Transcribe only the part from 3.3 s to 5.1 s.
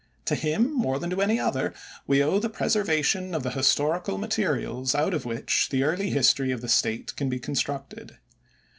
of the historical materials